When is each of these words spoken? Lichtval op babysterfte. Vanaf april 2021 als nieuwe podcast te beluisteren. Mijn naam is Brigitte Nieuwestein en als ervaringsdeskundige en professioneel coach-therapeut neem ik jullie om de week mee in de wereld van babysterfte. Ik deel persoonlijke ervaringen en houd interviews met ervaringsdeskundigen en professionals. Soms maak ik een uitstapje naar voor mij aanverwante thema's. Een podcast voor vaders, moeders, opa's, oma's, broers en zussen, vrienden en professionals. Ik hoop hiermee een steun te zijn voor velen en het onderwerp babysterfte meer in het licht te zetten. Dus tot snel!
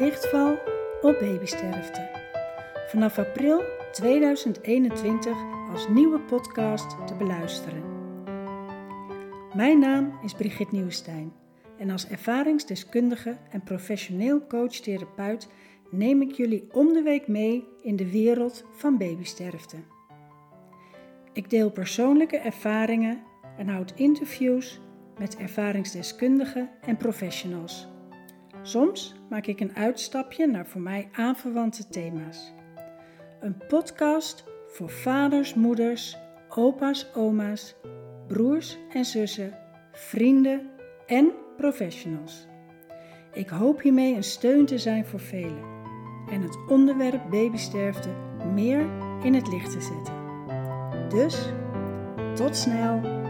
Lichtval 0.00 0.58
op 1.00 1.18
babysterfte. 1.20 2.10
Vanaf 2.88 3.18
april 3.18 3.62
2021 3.92 5.36
als 5.72 5.88
nieuwe 5.88 6.20
podcast 6.20 7.06
te 7.06 7.14
beluisteren. 7.14 7.82
Mijn 9.54 9.78
naam 9.78 10.18
is 10.22 10.32
Brigitte 10.32 10.74
Nieuwestein 10.74 11.32
en 11.78 11.90
als 11.90 12.08
ervaringsdeskundige 12.08 13.36
en 13.50 13.62
professioneel 13.62 14.46
coach-therapeut 14.46 15.48
neem 15.90 16.22
ik 16.22 16.32
jullie 16.32 16.68
om 16.72 16.92
de 16.92 17.02
week 17.02 17.28
mee 17.28 17.64
in 17.82 17.96
de 17.96 18.10
wereld 18.10 18.64
van 18.72 18.98
babysterfte. 18.98 19.76
Ik 21.32 21.50
deel 21.50 21.70
persoonlijke 21.70 22.36
ervaringen 22.36 23.22
en 23.56 23.68
houd 23.68 23.92
interviews 23.96 24.80
met 25.18 25.36
ervaringsdeskundigen 25.36 26.70
en 26.86 26.96
professionals. 26.96 27.91
Soms 28.72 29.14
maak 29.28 29.46
ik 29.46 29.60
een 29.60 29.76
uitstapje 29.76 30.46
naar 30.46 30.66
voor 30.66 30.80
mij 30.80 31.08
aanverwante 31.12 31.88
thema's. 31.88 32.52
Een 33.40 33.56
podcast 33.68 34.44
voor 34.68 34.90
vaders, 34.90 35.54
moeders, 35.54 36.16
opa's, 36.48 37.10
oma's, 37.14 37.74
broers 38.26 38.78
en 38.92 39.04
zussen, 39.04 39.58
vrienden 39.92 40.70
en 41.06 41.32
professionals. 41.56 42.46
Ik 43.32 43.48
hoop 43.48 43.80
hiermee 43.80 44.14
een 44.14 44.24
steun 44.24 44.66
te 44.66 44.78
zijn 44.78 45.06
voor 45.06 45.20
velen 45.20 45.64
en 46.30 46.42
het 46.42 46.58
onderwerp 46.68 47.30
babysterfte 47.30 48.10
meer 48.54 48.86
in 49.22 49.34
het 49.34 49.48
licht 49.48 49.72
te 49.72 49.80
zetten. 49.80 50.14
Dus 51.08 51.48
tot 52.34 52.56
snel! 52.56 53.21